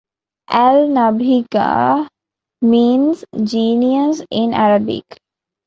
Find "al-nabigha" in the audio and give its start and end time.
0.47-2.07